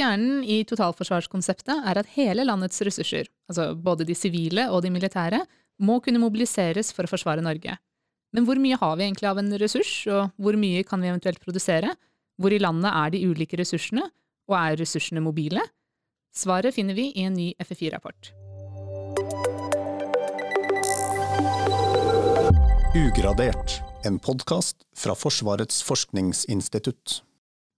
[0.00, 5.42] Kjernen i totalforsvarskonseptet er at hele landets ressurser, altså både de sivile og de militære,
[5.84, 7.74] må kunne mobiliseres for å forsvare Norge.
[8.32, 11.42] Men hvor mye har vi egentlig av en ressurs, og hvor mye kan vi eventuelt
[11.44, 11.92] produsere?
[12.40, 14.08] Hvor i landet er de ulike ressursene,
[14.48, 15.66] og er ressursene mobile?
[16.32, 18.32] Svaret finner vi i en ny FFI-rapport.
[22.96, 27.20] Ugradert, en podkast fra Forsvarets forskningsinstitutt.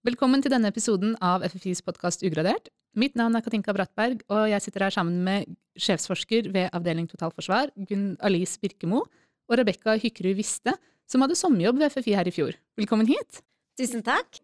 [0.03, 2.73] Velkommen til denne episoden av FFIs podkast Ugradert.
[2.99, 7.71] Mitt navn er Katinka Brattberg, og jeg sitter her sammen med sjefsforsker ved Avdeling totalforsvar,
[7.87, 9.05] Gunn Alice Birkemo,
[9.47, 10.75] og Rebekka Hykrud Viste,
[11.07, 12.59] som hadde sommerjobb ved FFI her i fjor.
[12.83, 13.45] Velkommen hit.
[13.79, 14.43] Tusen takk.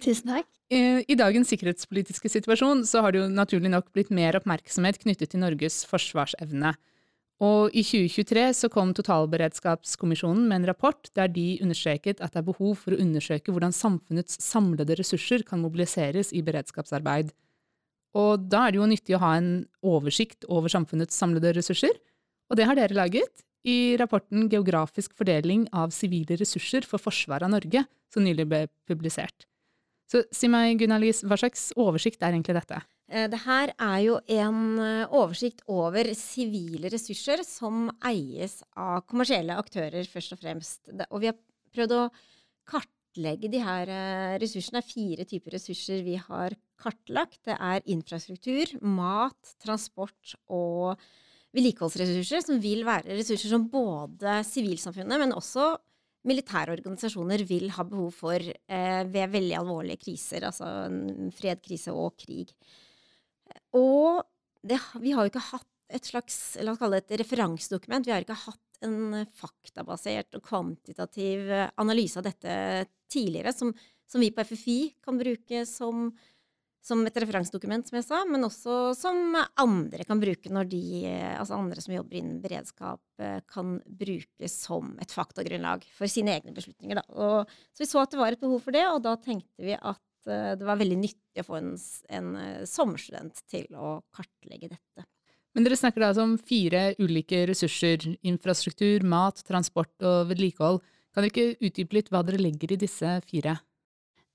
[0.00, 0.48] Tusen takk.
[0.72, 5.34] Eh, I dagens sikkerhetspolitiske situasjon så har det jo naturlig nok blitt mer oppmerksomhet knyttet
[5.34, 6.72] til Norges forsvarsevne.
[7.42, 12.46] Og i 2023 så kom Totalberedskapskommisjonen med en rapport der de understreket at det er
[12.46, 17.32] behov for å undersøke hvordan samfunnets samlede ressurser kan mobiliseres i beredskapsarbeid.
[18.14, 19.50] Og da er det jo nyttig å ha en
[19.82, 21.96] oversikt over samfunnets samlede ressurser,
[22.46, 27.54] og det har dere laget i rapporten Geografisk fordeling av sivile ressurser for forsvaret av
[27.56, 29.48] Norge, som nylig ble publisert.
[30.06, 32.82] Så si meg, Gunnar-Lis, hva slags oversikt er egentlig dette?
[33.12, 39.56] Eh, det her er jo en eh, oversikt over sivile ressurser som eies av kommersielle
[39.60, 40.92] aktører, først og fremst.
[41.10, 41.40] Og vi har
[41.74, 42.04] prøvd å
[42.70, 44.80] kartlegge de her eh, ressursene.
[44.80, 47.42] Det er fire typer ressurser vi har kartlagt.
[47.50, 50.96] Det er infrastruktur, mat, transport og
[51.54, 55.74] vedlikeholdsressurser, som vil være ressurser som både sivilsamfunnet, men også
[56.24, 60.88] militære organisasjoner vil ha behov for eh, ved veldig alvorlige kriser, altså
[61.36, 62.54] fred, krise og krig.
[63.76, 64.22] Og
[64.64, 68.06] det, vi har jo ikke hatt et slags la oss kalle det et referansedokument.
[68.06, 71.48] Vi har ikke hatt en faktabasert og kvantitativ
[71.80, 72.54] analyse av dette
[73.12, 73.72] tidligere, som,
[74.10, 76.08] som vi på FFI kan bruke som,
[76.84, 80.84] som et referansedokument, som jeg sa, men også som andre kan bruke når de,
[81.38, 83.04] altså andre som jobber innen beredskap,
[83.50, 87.00] kan bruke som et faktagrunnlag for sine egne beslutninger.
[87.00, 87.06] Da.
[87.14, 89.78] Og, så vi så at det var et behov for det, og da tenkte vi
[89.78, 90.13] at Eh,
[90.58, 91.74] det var veldig nyttig å få en,
[92.08, 95.06] en eh, sommerstudent til å kartlegge dette.
[95.54, 98.08] Men dere snakker da altså om fire ulike ressurser.
[98.26, 100.80] Infrastruktur, mat, transport og vedlikehold.
[101.14, 103.54] Kan dere ikke utdype litt hva dere legger i disse fire?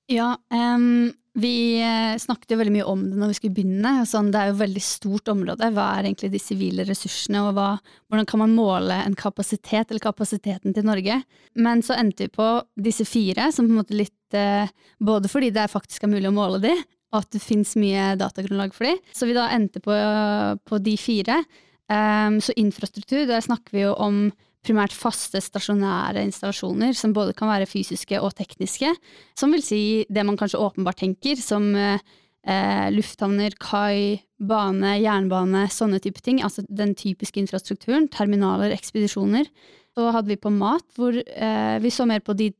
[0.09, 3.91] Ja, um, vi eh, snakket jo veldig mye om det når vi skulle begynne.
[4.09, 5.69] Sånn, det er jo et veldig stort område.
[5.75, 7.67] Hva er egentlig de sivile ressursene, og hva,
[8.09, 11.19] hvordan kan man måle en kapasitet, eller kapasiteten til Norge?
[11.61, 12.49] Men så endte vi på
[12.81, 16.35] disse fire, som på en måte litt eh, Både fordi det faktisk er mulig å
[16.35, 16.73] måle de,
[17.13, 18.97] og at det fins mye datagrunnlag for de.
[19.13, 19.93] Så vi da endte på,
[20.65, 21.39] på de fire.
[21.89, 24.27] Um, så infrastruktur, der snakker vi jo om
[24.65, 28.91] primært faste, stasjonære installasjoner, som både kan være fysiske og tekniske.
[29.39, 29.81] Som vil si
[30.11, 36.43] det man kanskje åpenbart tenker, som eh, lufthavner, kai, bane, jernbane, sånne type ting.
[36.45, 38.09] Altså den typiske infrastrukturen.
[38.11, 39.47] Terminaler, ekspedisjoner.
[39.97, 42.51] Så hadde vi på mat, hvor eh, vi så mer på de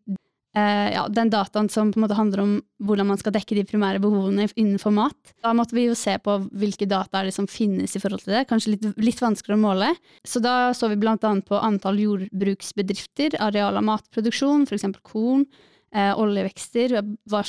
[0.58, 2.54] eh, ja, den dataen som på en måte handler om
[2.86, 5.34] hvordan man skal dekke de primære behovene innenfor mat.
[5.44, 8.36] Da måtte vi jo se på hvilke data er det som finnes i forhold til
[8.38, 8.46] det.
[8.50, 9.94] Kanskje litt, litt vanskeligere å måle.
[10.28, 14.88] Så da så vi annet på antall jordbruksbedrifter, areal av matproduksjon, f.eks.
[15.04, 15.46] korn.
[15.90, 16.94] Eh, oljevekster,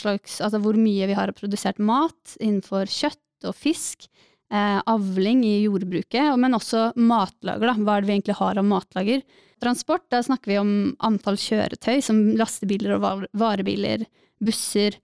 [0.00, 4.08] slags, altså hvor mye vi har produsert mat innenfor kjøtt og fisk.
[4.52, 7.68] Eh, avling i jordbruket, men også matlager.
[7.70, 7.76] Da.
[7.78, 9.22] Hva er det vi egentlig har av matlager?
[9.62, 10.72] Transport, da snakker vi om
[11.06, 14.02] antall kjøretøy, som lastebiler og varebiler,
[14.42, 14.96] busser,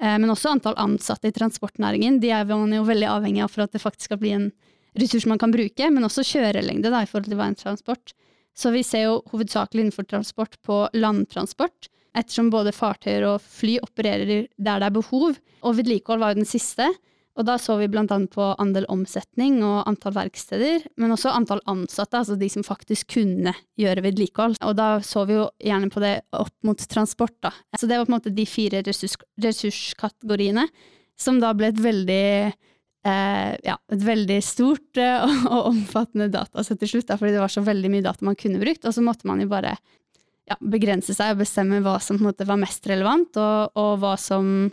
[0.00, 2.16] eh, men også antall ansatte i transportnæringen.
[2.22, 4.50] De er man jo veldig avhengig av for at det faktisk skal bli en
[4.96, 8.16] ressurs man kan bruke, men også kjørelengde da, i forhold til veintransport.
[8.56, 14.46] Så vi ser jo hovedsakelig innenfor transport på landtransport, ettersom både fartøyer og fly opererer
[14.56, 16.88] der det er behov, og vedlikehold var jo den siste.
[17.34, 22.20] Og da så vi annet på andel omsetning og antall verksteder, men også antall ansatte,
[22.20, 24.60] altså de som faktisk kunne gjøre vedlikehold.
[24.62, 27.50] Og da så vi jo gjerne på det opp mot transport, da.
[27.74, 30.68] Så det var på en måte de fire ressurs ressurskategoriene,
[31.18, 32.28] som da ble et veldig
[33.04, 37.54] eh, ja, et veldig stort eh, og omfattende datasett til slutt, da, fordi det var
[37.54, 39.74] så veldig mye data man kunne brukt, og så måtte man jo bare
[40.46, 44.70] ja, begrense seg og bestemme hva som måte var mest relevant, og, og hva som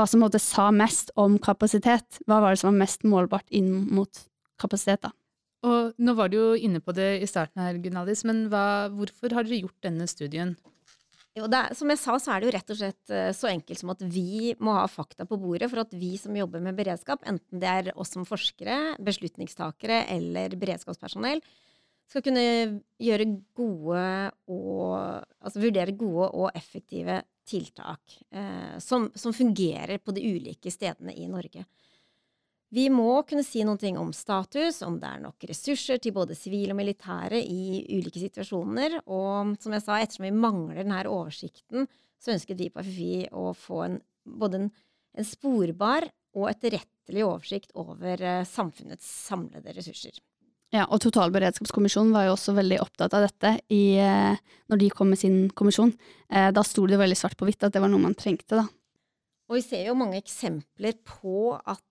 [0.00, 2.22] hva som måtte sa mest om kapasitet.
[2.24, 4.22] Hva var det som var mest målbart inn mot
[4.60, 5.12] kapasitet, da?
[5.68, 9.34] Og nå var du jo inne på det i starten her, Gunnalis, men hva, hvorfor
[9.36, 10.54] har dere gjort denne studien?
[11.36, 13.78] Jo, er, som jeg sa, så er det jo rett og slett eh, så enkelt
[13.78, 17.22] som at vi må ha fakta på bordet for at vi som jobber med beredskap,
[17.28, 21.44] enten det er oss som forskere, beslutningstakere eller beredskapspersonell,
[22.10, 22.44] skal kunne
[23.00, 24.06] gjøre gode
[24.50, 27.14] og Altså vurdere gode og effektive
[27.48, 31.64] tiltak eh, som, som, fungerer på de ulike stedene i Norge.
[32.70, 36.74] Vi må kunne si noe om status, om det er nok ressurser til både sivile
[36.74, 39.00] og militære i ulike situasjoner.
[39.10, 41.88] Og som jeg sa, ettersom vi mangler denne oversikten,
[42.20, 44.70] så ønsket vi på FFI å få en, både en,
[45.18, 46.06] en sporbar
[46.38, 50.20] og etterrettelig oversikt over uh, samfunnets samlede ressurser.
[50.70, 54.38] Ja, og Totalberedskapskommisjonen var jo også veldig opptatt av dette i, uh,
[54.70, 55.90] når de kom med sin kommisjon.
[56.30, 58.66] Uh, da sto det veldig svart på hvitt at det var noe man trengte, da.
[59.50, 61.86] Og vi ser jo mange eksempler på at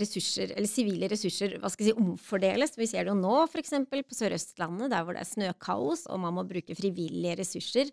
[0.00, 2.72] ressurser, eller sivile ressurser hva skal jeg si, omfordeles.
[2.76, 3.70] Vi ser det jo nå, f.eks.
[3.86, 7.92] på Sør-Østlandet, der hvor det er snøkaos, og man må bruke frivillige ressurser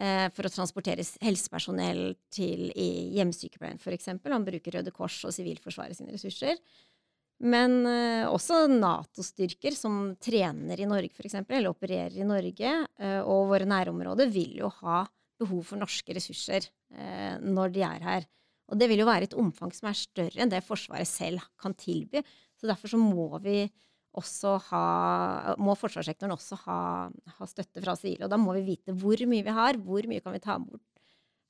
[0.00, 4.08] Eh, for å transportere helsepersonell til hjemmesykepleien f.eks.
[4.22, 6.56] Man bruker Røde Kors og Sivilforsvaret sine ressurser.
[7.40, 13.48] Men uh, også Nato-styrker som trener i Norge f.eks., eller opererer i Norge, uh, og
[13.54, 15.02] våre nærområder, vil jo ha
[15.40, 18.28] behov for norske ressurser uh, når de er her.
[18.70, 21.74] Og det vil jo være et omfang som er større enn det Forsvaret selv kan
[21.74, 22.22] tilby.
[22.60, 23.64] Så derfor så må vi
[24.18, 24.84] også ha,
[25.62, 26.78] må forsvarssektoren også ha,
[27.10, 28.26] ha støtte fra sivile.
[28.26, 30.84] Og da må vi vite hvor mye vi har, hvor mye kan vi ta bort.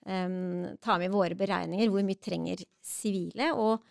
[0.00, 3.84] Um, ta med i våre beregninger hvor mye trenger sivile, og,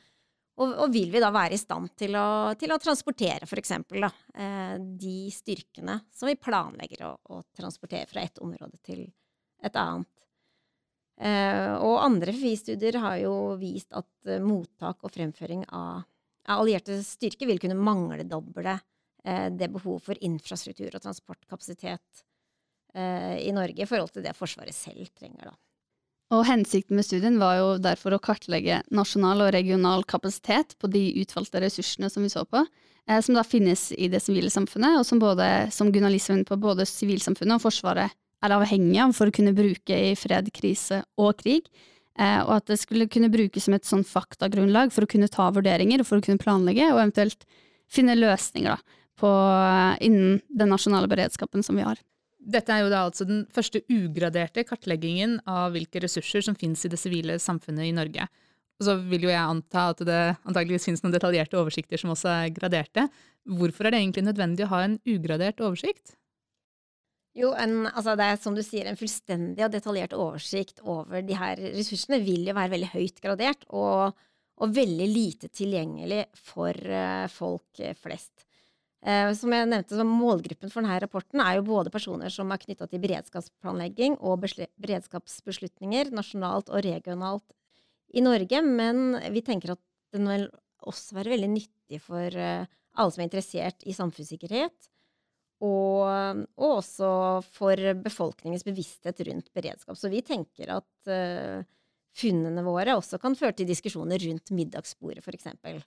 [0.59, 2.27] og, og, vil vi da være i stand til å,
[2.59, 3.73] til å transportere f.eks.
[3.95, 9.07] Uh, de styrkene som vi planlegger å, å transportere fra et område til
[9.63, 10.11] et annet.
[11.19, 16.05] Uh, og andre FI-studier har jo vist at uh, mottak og fremføring av
[16.57, 18.75] allierte styrker vil kunne mangle doble
[19.23, 22.23] eh, det behovet for infrastruktur og transportkapasitet
[22.95, 25.51] eh, i Norge i forhold til det Forsvaret selv trenger.
[25.51, 25.57] da.
[26.29, 31.01] Og Hensikten med studien var jo derfor å kartlegge nasjonal og regional kapasitet på de
[31.23, 32.61] utvalgte ressursene som vi så på,
[33.09, 36.59] eh, som da finnes i det sivile samfunnet, og som, både, som Gunnar var på,
[36.61, 38.13] både sivilsamfunnet og Forsvaret
[38.45, 41.65] er avhengig av for å kunne bruke i fred, krise og krig.
[42.19, 45.49] Eh, og at det skulle kunne brukes som et sånn faktagrunnlag for å kunne ta
[45.55, 47.45] vurderinger og for å kunne planlegge, og eventuelt
[47.89, 48.77] finne løsninger da,
[49.17, 51.97] på, eh, innen den nasjonale beredskapen som vi har.
[52.39, 56.91] Dette er jo da altså den første ugraderte kartleggingen av hvilke ressurser som finnes i
[56.91, 58.29] det sivile samfunnet i Norge.
[58.79, 62.31] Og så vil jo jeg anta at det antageligvis finnes noen detaljerte oversikter som også
[62.31, 63.09] er graderte.
[63.43, 66.15] Hvorfor er det egentlig nødvendig å ha en ugradert oversikt?
[67.37, 71.35] Jo, en, altså det er som du sier, en fullstendig og detaljert oversikt over de
[71.37, 74.15] her ressursene vil jo være veldig høyt gradert og,
[74.59, 78.48] og veldig lite tilgjengelig for uh, folk flest.
[78.99, 82.59] Uh, som jeg nevnte, så Målgruppen for denne rapporten er jo både personer som er
[82.59, 87.45] knytta til beredskapsplanlegging og beredskapsbeslutninger nasjonalt og regionalt
[88.11, 89.83] i Norge, men vi tenker at
[90.15, 90.49] den vil
[90.89, 92.67] også være veldig nyttig for uh,
[92.99, 94.89] alle som er interessert i samfunnssikkerhet
[95.59, 97.09] og, og, også
[97.55, 99.97] for befolkningens bevissthet rundt beredskap.
[99.99, 101.65] Så vi tenker at uh,
[102.19, 105.51] funnene våre også kan føre til diskusjoner rundt middagsbordet, f.eks.
[105.59, 105.81] Uh,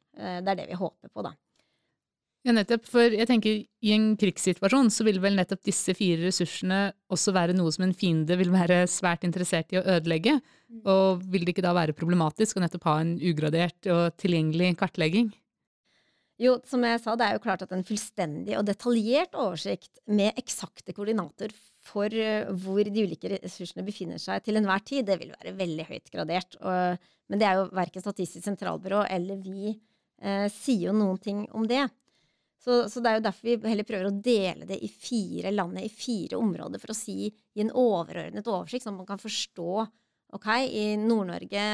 [0.45, 1.33] det er det vi håper på, da.
[2.43, 2.89] Ja, nettopp.
[2.91, 6.81] For jeg tenker i en krigssituasjon så vil vel nettopp disse fire ressursene
[7.13, 10.41] også være noe som en fiende vil være svært interessert i å ødelegge.
[10.67, 10.81] Mm.
[10.91, 15.31] Og vil det ikke da være problematisk å nettopp ha en ugradert og tilgjengelig kartlegging?
[16.43, 20.35] Jo, som jeg sa, det er jo klart at en fullstendig og detaljert oversikt med
[20.41, 21.55] eksakte koordinater
[21.87, 25.87] for uh, hvor de ulike ressursene befinner seg til enhver tid, det vil være veldig
[25.93, 26.59] høyt gradert.
[26.59, 31.45] Og, men det er jo verken Statistisk sentralbyrå eller vi eh, sier jo noen ting
[31.55, 31.85] om det.
[32.63, 35.89] Så, så, det er jo derfor vi heller prøver å dele det i fire landet,
[35.89, 39.73] i fire områder, for å si i en overordnet oversikt, sånn at man kan forstå
[40.33, 41.65] OK, i Nord-Norge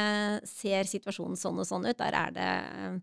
[0.49, 1.99] ser situasjonen sånn og sånn ut.
[2.01, 2.97] Der er det uh,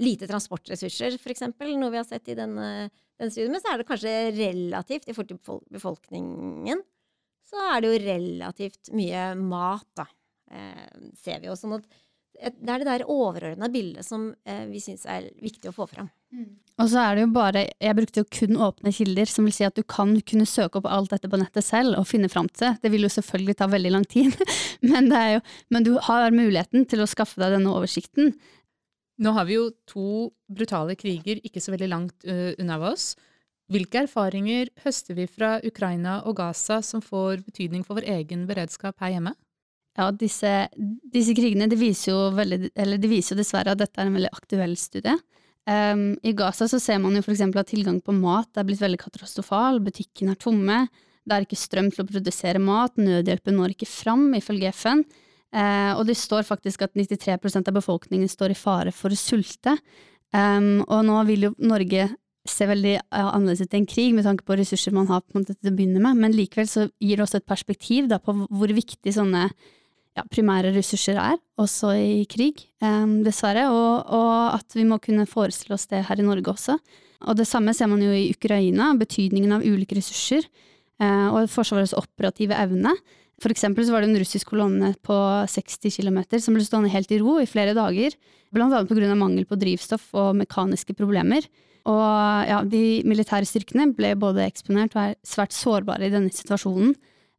[0.00, 2.88] lite transportressurser, f.eks., noe vi har sett i denne,
[3.20, 3.52] denne studien.
[3.52, 6.80] Men så er det kanskje relativt, i forhold til befolkningen,
[7.50, 10.06] så er det jo relativt mye mat, da.
[10.52, 11.58] Eh, ser vi jo.
[11.58, 11.90] Sånn at
[12.32, 16.08] det er det der overordna bildet som eh, vi syns er viktig å få fram.
[16.32, 16.50] Mm.
[16.80, 19.66] Og så er det jo bare Jeg brukte jo kun åpne kilder, som vil si
[19.66, 22.64] at du kan kunne søke opp alt dette på nettet selv og finne fram til
[22.66, 22.72] det.
[22.82, 24.32] Det vil jo selvfølgelig ta veldig lang tid,
[24.90, 28.32] men, jo, men du har muligheten til å skaffe deg denne oversikten.
[29.22, 33.12] Nå har vi jo to brutale kriger ikke så veldig langt uh, unna oss.
[33.72, 38.98] Hvilke erfaringer høster vi fra Ukraina og Gaza som får betydning for vår egen beredskap
[39.04, 39.36] her hjemme?
[39.96, 40.50] Ja, disse,
[41.12, 44.32] disse krigene det viser, jo veldig, det viser jo dessverre at dette er en veldig
[44.32, 45.14] aktuell studie.
[45.68, 47.44] Um, I Gaza så ser man jo f.eks.
[47.46, 50.78] at tilgang på mat er blitt veldig katastrofal, butikkene er tomme,
[51.22, 55.04] det er ikke strøm til å produsere mat, nødhjelpen når ikke fram, ifølge FN.
[55.52, 59.76] Uh, og det står faktisk at 93% av befolkningen står i fare for å sulte.
[60.34, 62.08] Um, og nå vil jo Norge
[62.48, 65.44] se veldig annerledes ut i en krig, med tanke på ressurser man har på en
[65.44, 68.34] måte til å begynne med, men likevel så gir det også et perspektiv da, på
[68.50, 69.44] hvor viktig sånne
[70.18, 75.28] ja, primære ressurser er, også i krig, um, dessverre, og, og, at vi må kunne
[75.28, 76.76] forestille oss det her i Norge også.
[77.22, 80.46] Og det samme ser man jo i Ukraina, betydningen av ulike ressurser,
[81.02, 82.94] uh, og Forsvarets operative evne.
[83.42, 85.16] For eksempel så var det en russisk kolonne på
[85.50, 88.14] 60 km som ble stående helt i ro i flere dager,
[88.52, 91.46] blant grunn av mangel på drivstoff og mekaniske problemer.
[91.88, 96.92] Og ja, de militære styrkene ble både eksponert og er svært sårbare i denne situasjonen.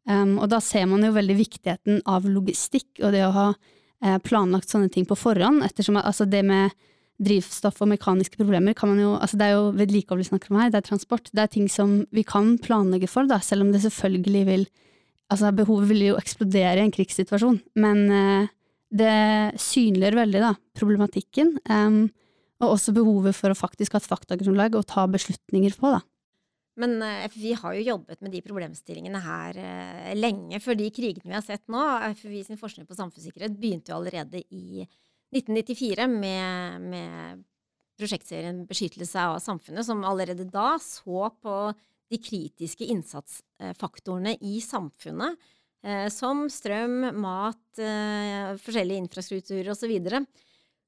[0.09, 4.17] Um, og da ser man jo veldig viktigheten av logistikk og det å ha eh,
[4.23, 5.63] planlagt sånne ting på forhånd.
[5.63, 6.73] ettersom altså det med
[7.23, 10.59] drivstoff og mekaniske problemer kan man jo altså Det er jo vedlikehold vi snakker om
[10.59, 11.29] her, det er transport.
[11.31, 14.67] Det er ting som vi kan planlegge for, da, selv om det selvfølgelig vil
[15.31, 18.49] Altså behovet vil jo eksplodere i en krigssituasjon, men eh,
[18.93, 19.13] det
[19.57, 21.55] synliggjør veldig da, problematikken.
[21.65, 22.11] Um,
[22.61, 26.03] og også behovet for å faktisk ha et faktagrunnlag å ta beslutninger på, da.
[26.79, 31.29] Men uh, FFI har jo jobbet med de problemstillingene her uh, lenge, for de krigene
[31.29, 31.81] vi har sett nå,
[32.17, 34.85] FFI sin forskning på samfunnssikkerhet begynte jo allerede i
[35.33, 37.43] 1994 med, med
[37.99, 41.57] prosjektserien Beskyttelse av samfunnet, som allerede da så på
[42.13, 45.39] de kritiske innsatsfaktorene i samfunnet,
[46.13, 47.79] som strøm, mat,
[48.61, 49.95] forskjellige infrastrukturer osv.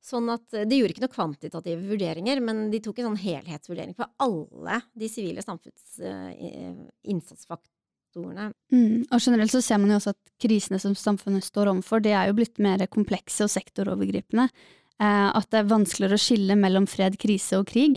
[0.05, 3.95] Sånn at eh, De gjorde ikke noen kvantitative vurderinger, men de tok en sånn helhetsvurdering
[3.97, 8.45] for alle de sivile samfunnsinnsatsfaktorene.
[8.51, 8.97] Eh, mm.
[9.09, 12.25] Og generelt så ser man jo også at krisene som samfunnet står overfor, de er
[12.29, 14.45] jo blitt mer komplekse og sektorovergripende.
[15.01, 17.95] Eh, at det er vanskeligere å skille mellom fred, krise og krig.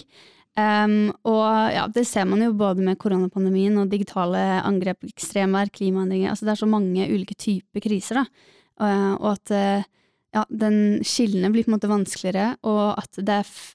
[0.59, 6.31] Um, og ja, det ser man jo både med koronapandemien og digitale angrep, ekstremvær, klimaendringer.
[6.33, 8.25] Altså det er så mange ulike typer kriser, da.
[8.79, 9.87] Uh, og at uh,
[10.37, 13.20] ja, den skillene blir på en måte vanskeligere, og at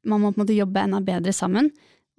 [0.06, 1.72] man må på en måte jobbe enda bedre sammen.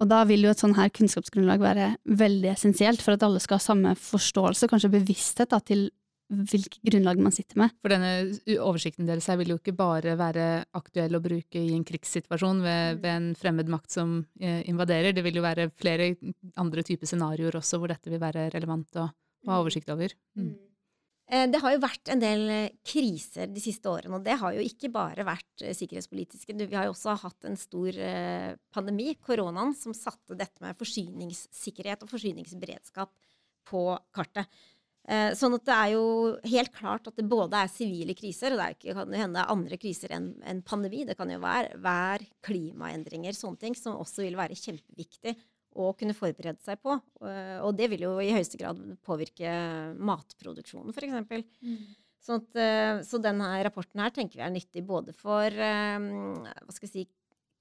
[0.03, 3.61] Og da vil jo et sånn her kunnskapsgrunnlag være veldig essensielt for at alle skal
[3.61, 5.87] ha samme forståelse, kanskje bevissthet da, til
[6.25, 7.73] hvilket grunnlag man sitter med.
[7.85, 11.85] For denne oversikten deres her vil jo ikke bare være aktuell å bruke i en
[11.85, 13.01] krigssituasjon ved, mm.
[13.03, 15.13] ved en fremmed makt som eh, invaderer.
[15.15, 16.15] Det vil jo være flere
[16.59, 19.05] andre typer scenarioer også hvor dette vil være relevant å,
[19.45, 20.17] å ha oversikt over.
[20.35, 20.55] Mm.
[21.25, 24.53] Eh, det har jo vært en del eh, kriser de siste årene, og det har
[24.53, 26.53] jo ikke bare vært eh, sikkerhetspolitiske.
[26.59, 27.97] Vi har jo også hatt en stor
[28.75, 33.11] pandemi, koronaen, som satte dette med forsyningssikkerhet og forsyningsberedskap
[33.65, 34.49] på kartet.
[35.37, 36.05] Sånn at det er jo
[36.49, 40.15] helt klart at det både er sivile kriser, og det kan jo hende andre kriser
[40.17, 41.03] enn en pandemi.
[41.05, 45.35] Det kan jo være vær, klimaendringer, sånne ting, som også vil være kjempeviktig
[45.75, 46.95] å kunne forberede seg på.
[47.27, 49.51] Eh, og det vil jo i høyeste grad påvirke
[49.99, 51.47] matproduksjonen, f.eks.
[51.61, 51.93] Mm.
[52.25, 56.73] Sånn at, eh, så denne rapporten her tenker vi er nyttig både for eh, hva
[56.73, 57.05] skal jeg si,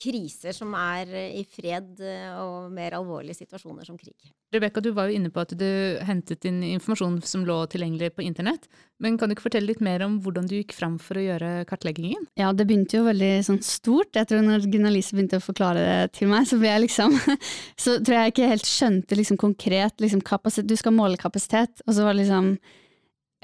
[0.03, 2.01] kriser som er i fred
[2.41, 4.17] og mer alvorlige situasjoner som krig.
[4.55, 5.67] Rebekka, du var jo inne på at du
[6.07, 8.69] hentet inn informasjon som lå tilgjengelig på internett.
[9.03, 11.65] Men kan du ikke fortelle litt mer om hvordan du gikk fram for å gjøre
[11.71, 12.29] kartleggingen?
[12.39, 14.13] Ja, det begynte jo veldig sånn stort.
[14.15, 17.19] Jeg tror når Gunnar Lise begynte å forklare det til meg, så ble jeg liksom
[17.85, 21.97] Så tror jeg ikke helt skjønte liksom konkret liksom kapasitet Du skal måle kapasitet, og
[21.97, 22.55] så var det liksom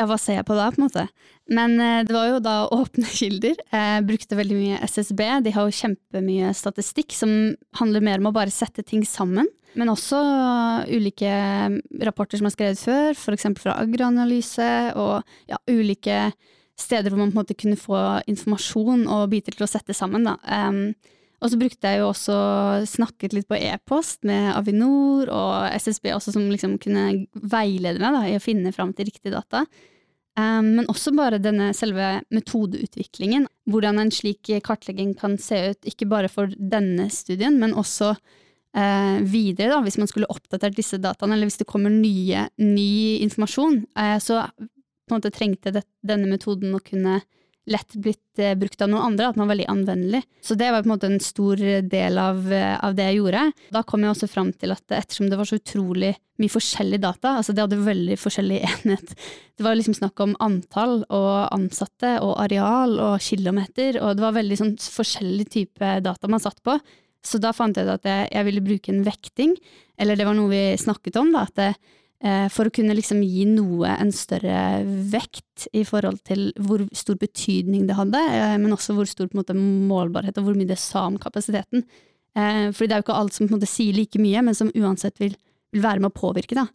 [0.00, 1.06] ja, hva ser jeg på da, på en måte?
[1.52, 3.58] Men eh, det var jo da åpne kilder.
[3.60, 5.22] Jeg brukte veldig mye SSB.
[5.44, 7.34] De har jo kjempemye statistikk som
[7.80, 9.48] handler mer om å bare sette ting sammen.
[9.78, 10.18] Men også
[10.90, 11.30] ulike
[12.02, 13.46] rapporter som er skrevet før, f.eks.
[13.60, 16.32] fra Agroanalyse, og ja, ulike
[16.80, 20.26] steder hvor man på en måte kunne få informasjon og biter til å sette sammen.
[20.26, 20.38] Da.
[20.42, 20.96] Um,
[21.40, 22.34] og så brukte jeg jo også
[22.88, 28.26] snakket litt på e-post med Avinor og SSB også, som liksom kunne veilede meg da,
[28.28, 29.64] i å finne fram til riktig data.
[30.38, 33.48] Um, men også bare denne selve metodeutviklingen.
[33.72, 39.16] Hvordan en slik kartlegging kan se ut, ikke bare for denne studien, men også uh,
[39.24, 42.92] videre, da, hvis man skulle oppdatert disse dataene, eller hvis det kommer nye, ny
[43.24, 43.82] informasjon.
[43.96, 47.22] Uh, så på en måte trengte det, denne metoden å kunne
[47.70, 50.22] lett blitt eh, brukt av noen andre, at den var veldig anvendelig.
[50.44, 53.44] Så det var på en måte en stor del av, eh, av det jeg gjorde.
[53.74, 57.34] Da kom jeg også fram til at ettersom det var så utrolig mye forskjellig data,
[57.36, 62.38] altså det hadde veldig forskjellig enhet Det var liksom snakk om antall og ansatte og
[62.46, 66.78] areal og kilometer, og det var veldig sånn forskjellig type data man satt på.
[67.20, 69.56] Så da fant jeg ut at jeg, jeg ville bruke en vekting,
[70.00, 71.74] eller det var noe vi snakket om, da, at Eh,
[72.52, 77.86] for å kunne liksom gi noe en større vekt i forhold til hvor stor betydning
[77.88, 81.16] det hadde, eh, men også hvor stor måte, målbarhet og hvor mye det sa om
[81.20, 81.86] kapasiteten.
[82.36, 85.16] Eh, fordi det er jo ikke alt som måte sier like mye, men som uansett
[85.22, 85.34] vil,
[85.72, 86.58] vil være med å påvirke.
[86.58, 86.68] Da.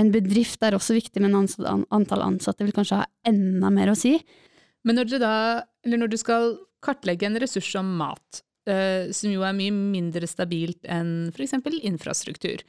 [0.00, 4.16] En bedrift er også viktig, men antall ansatte vil kanskje ha enda mer å si.
[4.86, 5.34] Men når, da,
[5.86, 10.86] når du skal kartlegge en ressurs som mat, eh, som jo er mye mindre stabilt
[10.90, 11.58] enn f.eks.
[11.82, 12.64] infrastruktur.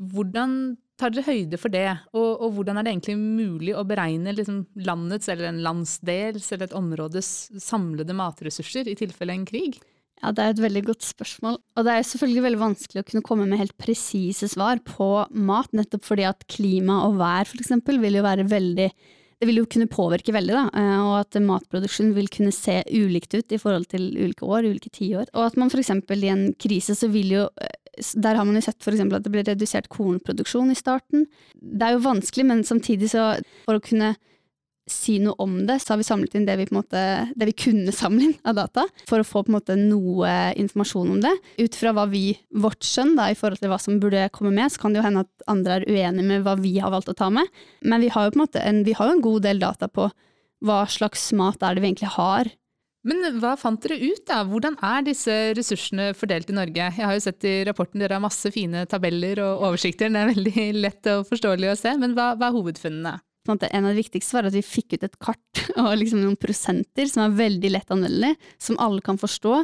[0.00, 4.34] Hvordan tar dere høyde for det, og, og, hvordan er det egentlig mulig å beregne
[4.36, 7.32] liksom, landets eller en landsdels eller et områdes
[7.62, 9.80] samlede matressurser i tilfelle en krig?
[10.22, 11.56] Ja, Det er et veldig godt spørsmål.
[11.58, 15.72] Og det er selvfølgelig veldig vanskelig å kunne komme med helt presise svar på mat,
[15.74, 18.92] nettopp fordi at klima og vær eksempel vil jo være veldig
[19.42, 23.34] det vil jo kunne påvirke veldig, da, eh, og at matproduksjon vil kunne se ulikt
[23.34, 25.32] ut i forhold til ulike år, ulike tiår.
[25.34, 25.90] Og at man f.eks.
[25.90, 27.72] i en krise så vil jo eh,
[28.16, 31.26] der har man jo sett eksempel at det blir redusert kornproduksjon i starten.
[31.60, 33.34] Det er jo vanskelig, men samtidig så
[33.66, 34.14] for å kunne
[34.90, 37.00] si noe om det, så har vi samlet inn det vi, måte,
[37.38, 39.44] det vi kunne samle inn av data, for å få
[39.78, 41.32] noe informasjon om det.
[41.62, 44.72] Ut fra hva vi, vårt skjønn da, i forhold til hva som burde komme med,
[44.72, 47.18] så kan det jo hende at andre er uenige med hva vi har valgt å
[47.18, 47.46] ta med.
[47.86, 50.10] Men vi har jo en en, vi har en god del data på
[50.62, 52.50] hva slags mat er det vi egentlig har
[53.08, 54.42] men hva fant dere ut, da?
[54.46, 56.86] Hvordan er disse ressursene fordelt i Norge?
[56.86, 60.32] Jeg har jo sett i rapporten dere har masse fine tabeller og oversikter, det er
[60.32, 63.16] veldig lett og forståelig å se, men hva, hva er hovedfunnene?
[63.42, 67.10] En av de viktigste var at vi fikk ut et kart og liksom noen prosenter
[67.10, 69.56] som er veldig lett anvendelig, som alle kan forstå,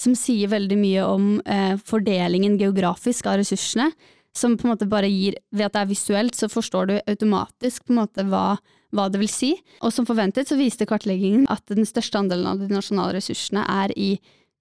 [0.00, 3.90] som sier veldig mye om eh, fordelingen geografisk av ressursene,
[4.34, 7.84] som på en måte bare gir Ved at det er visuelt, så forstår du automatisk
[7.86, 8.56] på en måte hva
[8.94, 9.52] hva det vil si.
[9.82, 13.94] Og som forventet så viste kartleggingen at den største andelen av de nasjonale ressursene er
[13.98, 14.14] i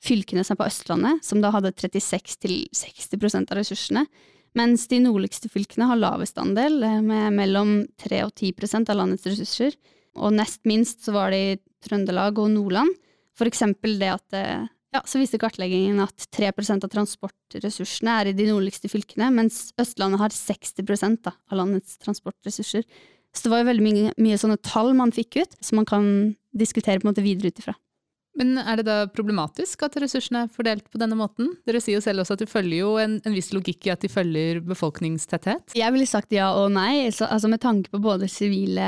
[0.04, 4.06] fylkene som er på Østlandet, som da hadde 36-60% av ressursene,
[4.58, 7.72] mens de nordligste fylkene har lavest andel, eh, med mellom
[8.02, 9.78] 3 og 10% av landets ressurser.
[10.20, 12.94] Og nest minst så var det i Trøndelag og Nordland.
[13.34, 18.36] For eksempel det at eh, ja, så viste kartleggingen at 3% av transportressursene er i
[18.38, 20.86] de nordligste fylkene, mens Østlandet har 60
[21.25, 22.86] da, av landets transportressurser.
[23.34, 26.06] Så det var jo veldig mye, mye, sånne tall man fikk ut, som man kan
[26.54, 27.74] diskutere på en måte videre ut ifra.
[28.38, 31.52] Men er det da problematisk at ressursene er fordelt på denne måten?
[31.70, 34.02] Dere sier jo selv også at det følger jo en, en viss logikk i at
[34.02, 35.75] de følger befolkningstetthet.
[35.78, 37.12] Jeg ville sagt ja og nei.
[37.13, 38.88] Så, altså med tanke på både sivile,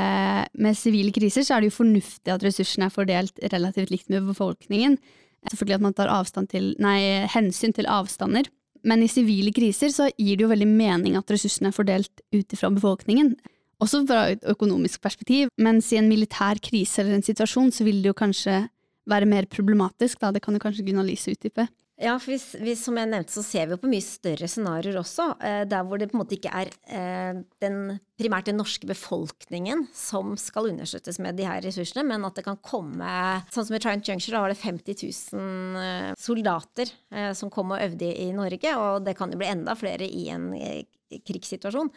[0.58, 4.26] med sivile kriser, så er det jo fornuftig at ressursene er fordelt relativt likt med
[4.32, 4.98] befolkningen.
[5.46, 6.10] Selvfølgelig at man tar
[6.50, 6.98] til, nei,
[7.30, 8.50] hensyn til avstander.
[8.86, 12.54] Men i sivile kriser så gir det jo veldig mening at ressursene er fordelt ut
[12.54, 13.36] ifra befolkningen
[13.82, 18.02] også fra et økonomisk perspektiv, mens i en militær krise eller en situasjon så vil
[18.02, 18.62] det jo kanskje
[19.06, 20.32] være mer problematisk, da.
[20.34, 21.68] Det kan jo kanskje Gunnar Lise utdype.
[21.96, 24.98] Ja, for hvis, hvis, som jeg nevnte, så ser vi jo på mye større scenarioer
[25.00, 27.78] også, eh, der hvor det på en måte ikke er eh, den,
[28.20, 32.60] primært den norske befolkningen som skal understøttes med de her ressursene, men at det kan
[32.60, 33.14] komme
[33.48, 35.00] Sånn som i Triant Juncture, da var det 50
[35.38, 39.48] 000 eh, soldater eh, som kom og øvde i Norge, og det kan jo bli
[39.54, 40.84] enda flere i en eh,
[41.16, 41.88] krigssituasjon.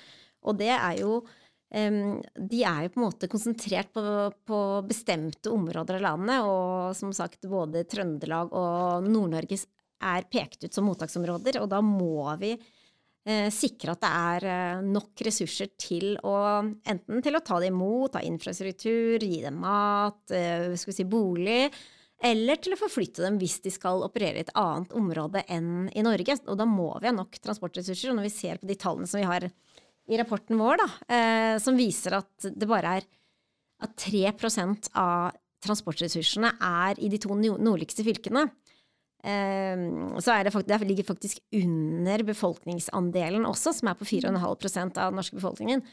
[0.47, 1.19] Og det er jo
[1.69, 4.01] de er jo på en måte konsentrert på,
[4.49, 9.60] på, bestemte områder av landet, og som sagt både Trøndelag og Nord-Norge
[9.99, 14.82] er pekt ut som mottaksområder, og da må vi eh, sikre at det er eh,
[14.88, 20.23] nok ressurser til å enten til å ta det imot, ha infrastruktur, gi dem mat,
[20.34, 21.63] eh, skal vi si bolig,
[22.19, 26.03] eller til å forflytte dem hvis de skal operere i et annet område enn i
[26.03, 26.36] Norge.
[26.51, 28.12] Og da må vi ha nok transportressurser.
[28.12, 29.45] Og når vi ser på de tallene som vi har
[30.09, 33.07] i rapporten vår, da, eh, som viser at det bare er
[33.85, 38.47] at 3% av transportressursene er i de to nordligste fylkene.
[39.23, 39.85] Eh,
[40.23, 45.19] så det, faktisk, det ligger faktisk under befolkningsandelen også, som er på 4,5 av den
[45.19, 45.83] norske befolkningen.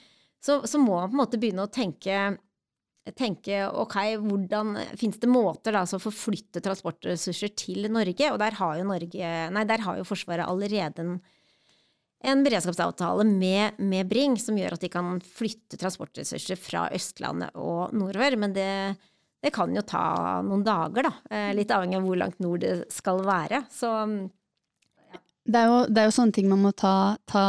[0.43, 2.37] Så, så, må man på en måte begynne å tenke,
[3.19, 8.31] tenke ok, hvordan Fins det måter da, altså å forflytte transportressurser til Norge?
[8.33, 11.17] Og der har jo, Norge, nei, der har jo Forsvaret allerede en
[12.25, 17.93] en beredskapsavtale med, med, Bring som gjør at de kan flytte transportressurser fra Østlandet og
[17.97, 18.39] nordover.
[18.41, 18.71] Men det,
[19.45, 21.13] det kan jo ta noen dager, da.
[21.31, 23.67] Eh, litt avhengig av hvor langt nord det skal være.
[23.73, 23.93] Så
[25.47, 27.45] det er, jo, det er jo, sånne ting man må ta, ta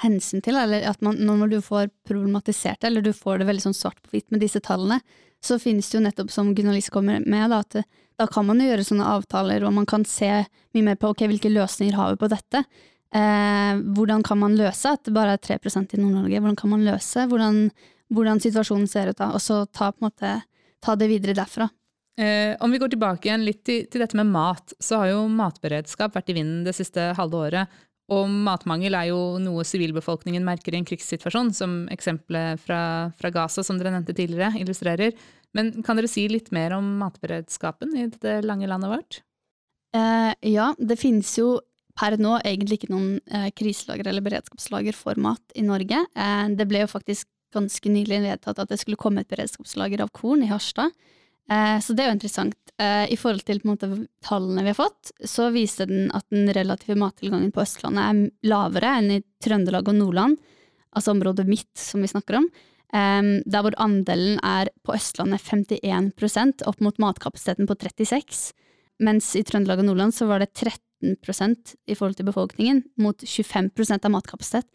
[0.00, 0.56] hensyn til.
[0.56, 4.00] eller at man, Når du får problematisert det, eller du får det veldig sånn svart
[4.00, 5.02] på hvitt med disse tallene,
[5.44, 7.84] så finnes det jo nettopp, som Gunnar kommer med, da, at
[8.16, 10.30] da kan man jo gjøre sånne avtaler, og man kan se
[10.72, 12.62] mye mer på ok, hvilke løsninger har vi på dette.
[13.14, 16.40] Eh, hvordan kan man løse at det bare er 3% i Nord-Norge?
[16.40, 17.68] Hvordan kan man løse hvordan,
[18.10, 19.30] hvordan, situasjonen ser ut da?
[19.36, 20.40] Og så ta, måte,
[20.82, 21.68] ta det videre derfra.
[22.18, 25.26] Eh, om vi går tilbake igjen litt til, til, dette med mat, så har jo
[25.30, 27.76] matberedskap vært i vinden det siste halve året.
[28.12, 32.80] Og matmangel er jo noe sivilbefolkningen merker i en krigssituasjon, som eksempelet fra,
[33.16, 35.14] fra, Gaza som dere nevnte tidligere, illustrerer.
[35.56, 39.20] Men kan dere si litt mer om matberedskapen i dette lange landet vårt?
[39.96, 41.56] Eh, ja, det finnes jo
[41.98, 46.00] per nå egentlig ikke noen eh, kriselager eller beredskapslager for mat i Norge.
[46.14, 50.10] Eh, det ble jo faktisk ganske nylig vedtatt at det skulle komme et beredskapslager av
[50.14, 50.90] korn i Harstad.
[51.50, 52.58] Eh, så det er jo interessant.
[52.80, 53.88] Eh, I forhold til måte,
[54.26, 58.98] tallene vi har fått, så viser den at den relative mattilgangen på Østlandet er lavere
[58.98, 60.38] enn i Trøndelag og Nordland,
[60.94, 62.48] altså området mitt som vi snakker om.
[62.94, 68.52] Um, der hvor andelen er på Østlandet 51% opp mot matkapasiteten på 36
[69.02, 70.78] mens i Trøndelag og Nordland så var det 13
[71.12, 74.66] i forhold til befolkningen, mot 25% av matkapasitet.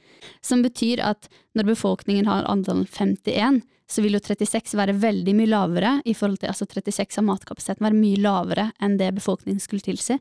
[0.42, 5.50] Som betyr at når befolkningen har andelen 51, så vil jo 36 være veldig mye
[5.50, 9.86] lavere i forhold til altså 36 av matkapasiteten være mye lavere enn det befolkningen skulle
[9.86, 10.20] tilsi.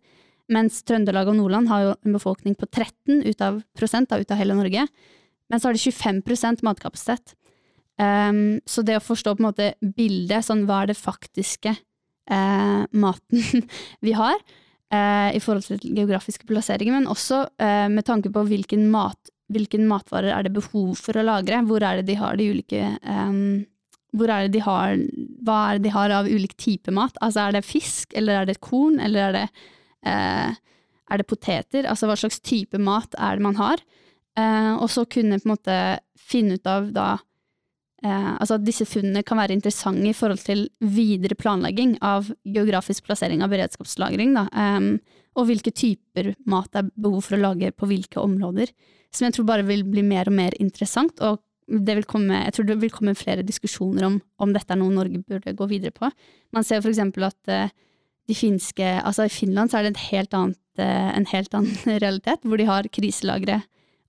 [0.49, 4.41] Mens Trøndelag og Nordland har jo en befolkning på 13 ut av prosent, ut av
[4.41, 4.87] hele Norge.
[5.49, 7.35] Men så har de 25 matkapasitet.
[7.99, 11.75] Um, så det å forstå på en måte bildet, sånn hva er det faktiske
[12.31, 13.69] eh, maten
[14.07, 14.39] vi har,
[14.95, 19.89] eh, i forhold til geografiske plasseringer, men også eh, med tanke på hvilken, mat, hvilken,
[19.91, 21.63] matvarer er det behov for å lagre.
[21.69, 23.43] Hvor er det de har de ulike eh,
[24.17, 24.97] hvor er det de har,
[25.45, 27.17] Hva er det de har av ulik type mat?
[27.21, 29.47] Altså Er det fisk, eller er det korn, eller er det,
[30.09, 30.55] eh,
[31.11, 31.85] er det poteter?
[31.85, 33.83] Altså hva slags type mat er det man har?
[34.39, 35.79] Eh, og så kunne på en måte
[36.17, 37.09] finne ut av da
[37.99, 43.09] Eh, altså at disse funnene kan være interessante i forhold til videre planlegging av geografisk
[43.09, 44.93] plassering av beredskapslagring, da, um,
[45.35, 48.71] og hvilke typer mat det er behov for å lage på hvilke områder,
[49.11, 51.43] som jeg tror bare vil bli mer og mer interessant, og
[52.09, 55.53] komme, jeg tror det vil komme flere diskusjoner om om dette er noe Norge burde
[55.53, 56.09] gå videre på.
[56.55, 57.67] Man ser for eksempel at uh,
[58.29, 61.99] de finske, altså i Finland så er det et helt annet, uh, en helt annen
[62.05, 63.59] realitet, hvor de har kriselagre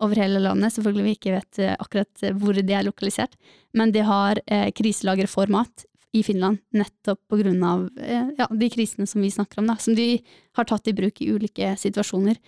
[0.04, 0.74] over hele landet.
[0.76, 3.36] Selvfølgelig vi ikke vet eh, akkurat eh, hvor de er lokalisert,
[3.78, 5.86] men de har eh, kriselagre for mat
[6.16, 9.78] i Finland, nettopp på grunn av eh, ja, de krisene som vi snakker om, da,
[9.82, 10.16] som de
[10.58, 12.40] har tatt i bruk i ulike situasjoner.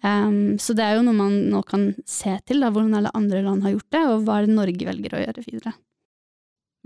[0.00, 3.42] Um, så det er jo noe man nå kan se til, da, hvordan alle andre
[3.44, 5.74] land har gjort det, og hva er det Norge velger å gjøre videre.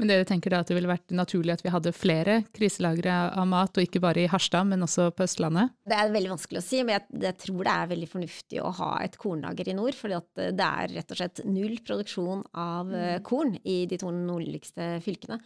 [0.00, 3.46] Men dere tenker da at det ville vært naturlig at vi hadde flere kriselagre av
[3.46, 5.70] mat, og ikke bare i Harstad, men også på Østlandet?
[5.86, 8.72] Det er veldig vanskelig å si, men jeg, jeg tror det er veldig fornuftig å
[8.80, 9.94] ha et kornlager i nord.
[9.94, 13.26] For det er rett og slett null produksjon av eh, mm.
[13.28, 15.38] korn i de to nordligste fylkene.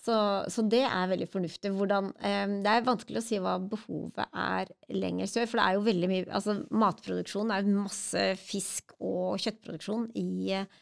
[0.00, 0.16] Så,
[0.48, 1.72] så det er veldig fornuftig.
[1.76, 5.76] Hvordan, eh, det er vanskelig å si hva behovet er lenger sør, for det er
[5.76, 10.80] jo veldig mye altså Matproduksjon er masse fisk og kjøttproduksjon i eh,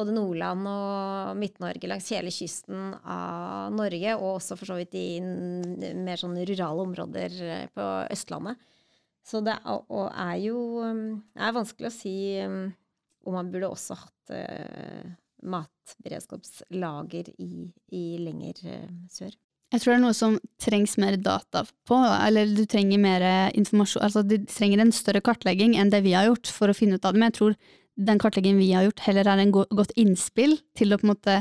[0.00, 5.20] både Nordland og Midt-Norge langs hele kysten av Norge, og også for så vidt i
[5.20, 8.60] mer sånn rurale områder eh, på Østlandet.
[9.26, 15.10] Så det er jo det er vanskelig å si om man burde også hatt uh,
[15.44, 19.34] matberedskapslager i, i lenger uh, sør.
[19.70, 23.22] Jeg tror det er noe som trengs mer data på, eller du trenger mer
[23.54, 26.98] informasjon Altså du trenger en større kartlegging enn det vi har gjort for å finne
[26.98, 27.54] ut av det, men jeg tror
[28.00, 31.12] den kartleggingen vi har gjort, heller er en go godt innspill til å på en
[31.12, 31.40] måte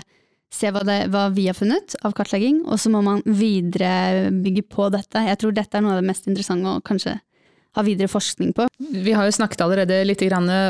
[0.54, 4.66] se hva, det, hva, vi har funnet av kartlegging, og så må man videre bygge
[4.72, 5.28] på dette.
[5.28, 7.20] Jeg tror dette er noe av det mest interessante å kanskje
[7.78, 8.66] ha videre forskning på.
[8.80, 10.24] Vi har jo snakket allerede litt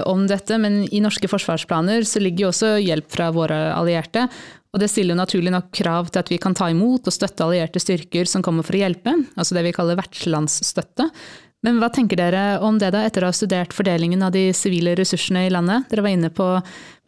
[0.05, 4.27] om dette, men i norske forsvarsplaner så ligger jo også hjelp fra våre allierte.
[4.73, 7.81] Og det stiller naturlig nok krav til at vi kan ta imot og støtte allierte
[7.81, 11.07] styrker som kommer for å hjelpe, altså det vi kaller vertslandsstøtte.
[11.65, 14.93] Men hva tenker dere om det, da, etter å ha studert fordelingen av de sivile
[14.95, 15.89] ressursene i landet?
[15.91, 16.47] Dere var inne på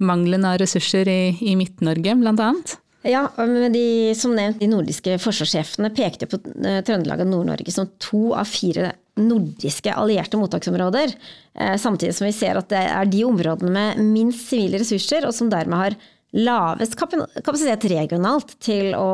[0.03, 2.75] mangelen av ressurser i, i Midt-Norge, blant annet.
[3.07, 7.89] Ja, men de, som nevnt, de nordiske forsvarssjefene pekte på eh, Trøndelag og Nord-Norge som
[8.01, 11.15] to av fire nordiske allierte mottaksområder.
[11.55, 15.33] Eh, samtidig som vi ser at det er de områdene med minst sivile ressurser, og
[15.33, 15.97] som dermed har
[16.37, 19.11] lavest kapasitet regionalt til å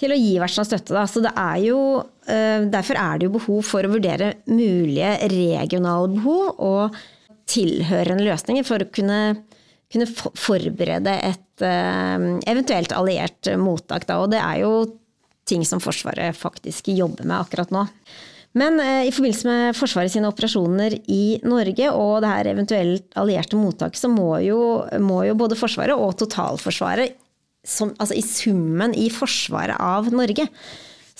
[0.00, 0.94] til å gi versjon støtte.
[0.96, 1.04] Da.
[1.08, 1.80] Så det er jo,
[2.70, 6.98] derfor er det jo behov for å vurdere mulige regionale behov og
[7.50, 9.20] tilhørende løsninger for å kunne,
[9.90, 14.06] kunne forberede et uh, eventuelt alliert mottak.
[14.08, 14.20] Da.
[14.22, 14.74] Og det er jo
[15.50, 17.86] ting som Forsvaret faktisk jobber med akkurat nå.
[18.58, 23.58] Men eh, i forbindelse med Forsvaret sine operasjoner i Norge og det her eventuelt allierte
[23.58, 24.60] mottaket, så må jo,
[25.02, 27.14] må jo både Forsvaret og totalforsvaret
[27.66, 30.46] som, altså i summen i forsvaret av Norge,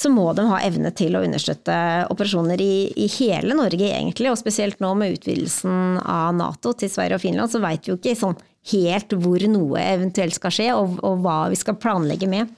[0.01, 1.77] så må de ha evne til å understøtte
[2.13, 4.31] operasjoner i, i, hele Norge, egentlig.
[4.33, 7.99] Og spesielt nå med utvidelsen av Nato til Sverige og Finland, så veit vi jo
[7.99, 8.39] ikke sånn
[8.73, 12.49] helt hvor noe eventuelt skal skje, og, og hva vi skal planlegge med.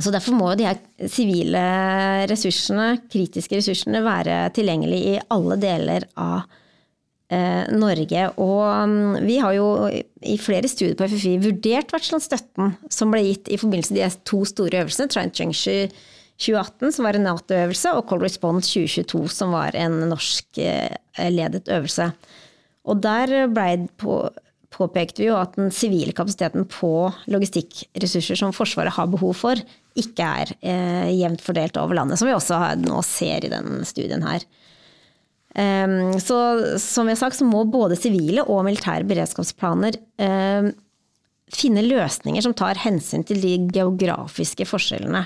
[0.00, 0.80] Så derfor må de her
[1.12, 1.62] sivile
[2.30, 6.48] ressursene, kritiske ressursene, være tilgjengelig i alle deler av
[7.30, 8.24] Eh, Norge.
[8.42, 13.46] Og mm, vi har jo i flere studier på FFI vurdert vertslandsstøtten som ble gitt
[13.54, 15.92] i forbindelse med de to store øvelsene, Trine Juncture
[16.40, 22.10] 2018, som var en Nato-øvelse, og Cold Response 2022, som var en norsk-ledet eh, øvelse.
[22.88, 23.50] Og der
[24.00, 24.14] på,
[24.72, 29.60] påpekte vi jo at den sivile kapasiteten på logistikkressurser som Forsvaret har behov for,
[30.00, 34.24] ikke er eh, jevnt fordelt over landet, som vi også nå ser i den studien
[34.24, 34.46] her.
[35.50, 36.36] Um, så
[36.78, 40.68] som jeg har sagt, så må både sivile og militære beredskapsplaner um,
[41.50, 45.24] finne løsninger som tar hensyn til de geografiske forskjellene.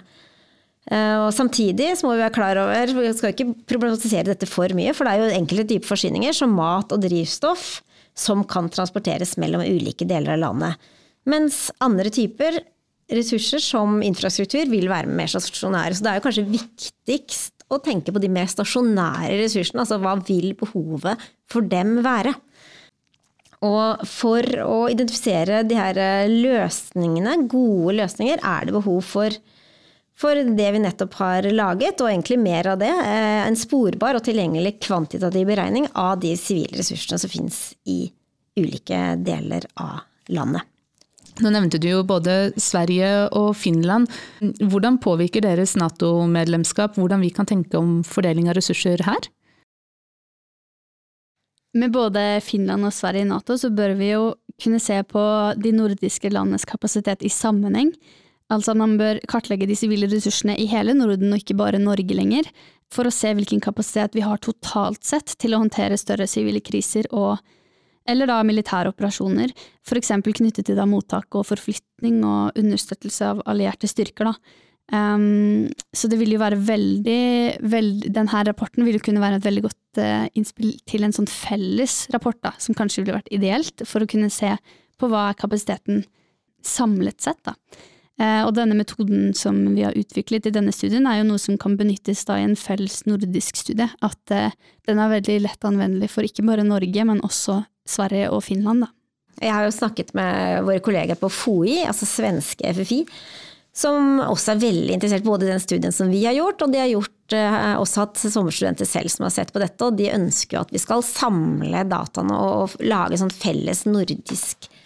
[0.90, 4.68] Uh, og samtidig så må vi være klar over, vi skal ikke problematisere dette for
[4.77, 7.79] mye, for det er jo enkelte typer forsyninger, som mat og drivstoff,
[8.14, 10.92] som kan transporteres mellom ulike deler av landet.
[11.31, 12.61] Mens andre typer
[13.12, 15.97] ressurser, som infrastruktur, vil være mer stasjonære.
[15.97, 19.83] Så det er jo kanskje viktigst å tenke på de mer stasjonære ressursene.
[19.85, 22.35] Altså hva vil behovet for dem være?
[23.64, 29.37] Og for å identifisere de her eh, løsningene, gode løsninger, er det behov for,
[30.18, 32.90] for det vi nettopp har laget, og egentlig mer av det.
[32.90, 37.59] Eh, en sporbar og tilgjengelig kvantitativ beregning av de sivile ressursene som finnes
[37.90, 38.07] i
[38.61, 40.62] ulike deler av landet.
[41.42, 44.07] Nå nevnte du jo både Sverige og Finland.
[44.62, 49.27] Hvordan påvirker deres Nato-medlemskap hvordan vi kan tenke om fordeling av ressurser her?
[51.74, 54.29] Med både Finland og Sverige i Nato så bør vi jo
[54.62, 55.24] kunne se på
[55.59, 57.90] de nordiske landenes kapasitet i sammenheng.
[58.52, 62.48] Altså man bør kartlegge de sivile ressursene i hele Norden, og ikke bare Norge lenger,
[62.92, 67.09] for å se hvilken kapasitet vi har totalt sett til å håndtere større sivile kriser
[67.12, 67.38] og
[68.04, 73.40] eller da militære operasjoner, for eksempel knyttet til da mottak og forflytning og understøttelse av
[73.48, 74.28] allierte styrker.
[74.28, 74.35] Da.
[74.92, 79.46] Um, så det vil jo være veldig, veldig Denne rapporten vil jo kunne være et
[79.46, 83.87] veldig godt uh, innspill til en sånn felles rapport, da, som kanskje ville vært ideelt,
[83.88, 84.52] for å kunne se
[85.00, 86.04] på hva er kapasiteten
[86.64, 87.40] samlet sett.
[87.48, 87.57] da.
[88.20, 91.59] Uh, og denne metoden som vi har utviklet i denne studien, er jo noe som
[91.59, 93.88] kan benyttes da i en felles nordisk studie.
[94.07, 94.53] At uh,
[94.87, 98.92] den er veldig lett anvendelig for ikke bare Norge, men også Sverige og Finland, da.
[99.42, 103.00] Jeg har jo snakket med våre kolleger på FOI, altså svenske FFI,
[103.74, 106.79] som også er veldig interessert både i den studien som vi har gjort, og de
[106.79, 110.55] har gjort, eh, også hatt sommerstudenter selv som har sett på dette, og de ønsker
[110.55, 114.84] jo at vi skal samle dataene og lage sånn felles nordisk eh,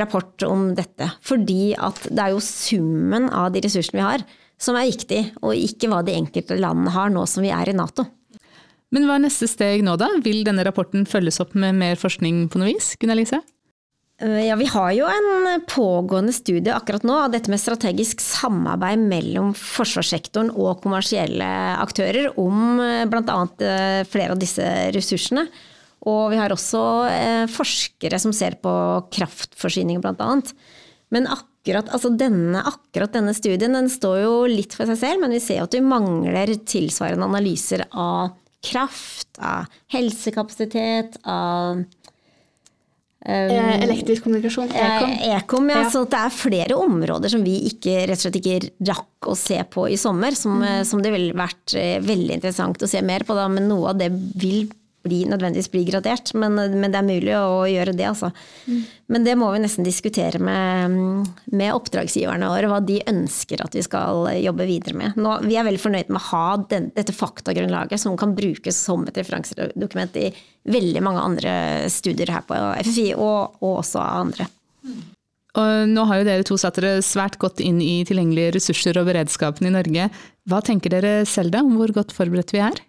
[0.00, 1.08] rapport om dette.
[1.24, 4.26] Fordi at det er jo summen av de ressursene vi har
[4.60, 7.76] som er viktig, og ikke hva de enkelte landene har nå som vi er i
[7.76, 8.06] Nato.
[8.94, 10.12] Men hva er neste steg nå, da?
[10.22, 12.92] Vil denne rapporten følges opp med mer forskning på noe vis?
[13.00, 13.40] Gunnar Lise?
[14.22, 19.02] Eh, ja, vi har jo en pågående studie akkurat nå av dette med strategisk samarbeid
[19.10, 21.48] mellom forsvarssektoren og kommersielle
[21.82, 23.38] aktører om eh, bl.a.
[23.58, 25.48] Eh, flere av disse ressursene.
[26.10, 26.84] Og vi har også
[27.52, 28.72] forskere som ser på
[29.14, 30.30] kraftforsyning bl.a.
[31.14, 35.32] Men akkurat, altså denne, akkurat, denne, studien den står jo litt for seg selv, men
[35.36, 41.84] vi ser at vi mangler tilsvarende analyser av kraft, av helsekapasitet, av
[43.24, 43.48] Um,
[43.80, 45.12] Elektrisk kommunikasjon, Ekom.
[45.32, 45.88] Ekom ja, ja.
[45.88, 49.62] Så det er flere områder som vi ikke, rett og slett ikke rakk å se
[49.72, 50.82] på i sommer, som, mm.
[50.84, 53.32] som det ville vært eh, veldig interessant å se mer på.
[53.38, 54.66] Da, men noe av det vil
[55.04, 58.30] bli, nødvendigvis bli gradert, men, men, det er mulig å gjøre det, altså.
[58.64, 58.80] Mm.
[59.14, 60.96] Men det må vi nesten diskutere med,
[61.52, 65.20] med, oppdragsgiverne våre, hva de ønsker at vi skal jobbe videre med.
[65.20, 69.04] Nå, vi er veldig fornøyd med å ha den, dette faktagrunnlaget som kan brukes som
[69.08, 70.30] et referansedokument i
[70.72, 71.56] veldig mange andre
[71.92, 74.48] studier her på FFI, og, og også andre.
[75.54, 79.06] Og nå har jo dere to satt dere svært godt inn i tilgjengelige ressurser og
[79.06, 80.08] beredskapen i Norge.
[80.50, 82.80] Hva tenker dere selv da om hvor godt forberedt vi er?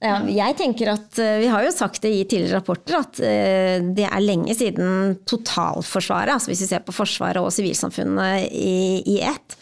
[0.00, 3.84] Ja, jeg tenker at eh, Vi har jo sagt det i tidligere rapporter at eh,
[3.84, 9.18] det er lenge siden totalforsvaret, altså hvis vi ser på Forsvaret og sivilsamfunnet i, i
[9.28, 9.56] ett,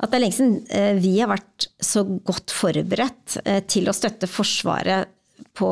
[0.00, 3.36] at det er lenge siden eh, vi har vært så godt forberedt
[3.68, 5.12] til å støtte Forsvaret
[5.56, 5.68] på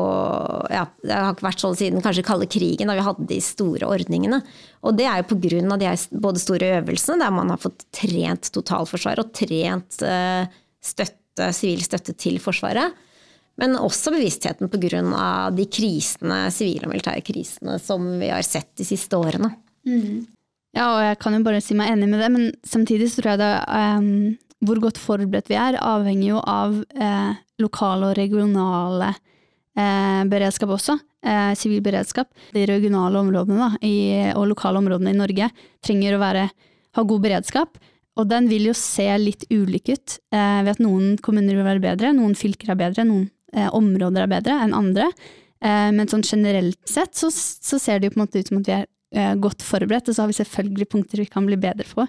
[0.69, 3.89] ja, Det har ikke vært sånn siden kanskje kalde krigen, da vi hadde de store
[3.89, 4.37] ordningene.
[4.85, 5.79] Og det er jo pga.
[5.81, 12.13] de både store øvelsene, der man har fått trent totalforsvaret og trent støtte, sivil støtte
[12.21, 12.93] til Forsvaret.
[13.61, 15.01] Men også bevisstheten pga.
[15.55, 19.53] de krisene, sivile og militære krisene som vi har sett de siste årene.
[19.87, 20.25] Mm.
[20.75, 23.35] Ja, og jeg kan jo bare si meg enig med det, men samtidig så tror
[23.35, 24.09] jeg det um,
[24.65, 29.11] hvor godt forberedt vi er, avhenger jo av eh, lokale og regionale
[29.77, 30.97] eh, beredskap også.
[31.25, 32.31] Eh, sivil beredskap.
[32.55, 33.95] De regionale områdene da, i,
[34.35, 35.49] og lokale områdene i Norge
[35.85, 36.47] trenger å være,
[36.97, 37.79] ha god beredskap.
[38.15, 41.83] Og den vil jo se litt ulik ut, eh, ved at noen kommuner vil være
[41.83, 45.09] bedre, noen fylker er bedre, noen eh, områder er bedre enn andre.
[45.63, 48.61] Eh, men sånn generelt sett så, så, ser det jo på en måte ut som
[48.61, 51.59] at vi er eh, godt forberedt, og så har vi selvfølgelig punkter vi kan bli
[51.59, 52.07] bedre på.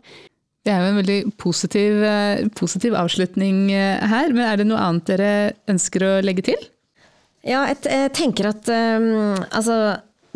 [0.67, 4.83] Det er jo en veldig positiv, eh, positiv avslutning eh, her, men er det noe
[4.83, 5.31] annet dere
[5.71, 6.67] ønsker å legge til?
[7.47, 9.77] Ja, jeg, jeg tenker at um, altså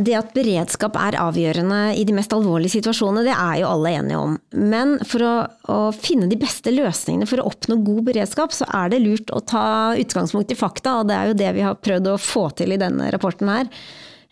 [0.04, 4.20] det at beredskap er avgjørende i de mest alvorlige situasjonene, det er jo alle enige
[4.20, 4.36] om.
[4.56, 5.32] Men for å,
[5.70, 9.42] å, finne de beste løsningene for å oppnå god beredskap, så er det lurt å
[9.44, 9.64] ta
[10.00, 12.80] utgangspunkt i fakta, og det er jo det vi har prøvd å få til i
[12.80, 13.70] denne rapporten her.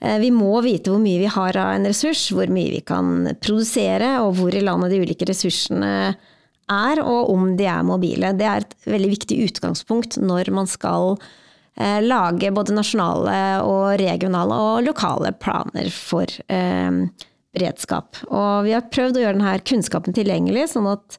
[0.01, 3.31] Eh, vi må vite hvor mye vi har av en ressurs, hvor mye vi kan
[3.43, 5.93] produsere, og hvor i landet de ulike ressursene
[6.69, 8.35] er, og om de er mobile.
[8.37, 11.17] Det er et veldig viktig utgangspunkt når man skal
[12.03, 17.03] lage både nasjonale og regionale og lokale planer for eh,
[17.55, 18.19] beredskap.
[18.29, 21.19] Og vi har prøvd å gjøre denne kunnskapen tilgjengelig, sånn at,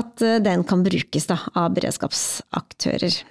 [0.00, 3.22] at eh, den kan brukes da, av beredskapsaktører.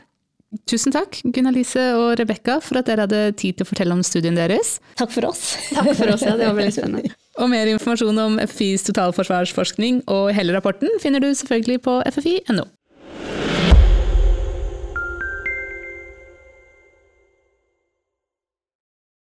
[0.69, 4.37] Tusen takk, Gunnar-Lise og Rebekka, for at dere hadde tid til å fortelle om studien
[4.37, 4.77] deres.
[4.95, 5.43] Takk for oss.
[5.73, 6.37] Takk for oss, ja.
[6.39, 7.11] Det var veldig spennende.
[7.41, 12.69] og mer informasjon om FFIs totalforsvarsforskning og hele rapporten finner du selvfølgelig på ffi.no.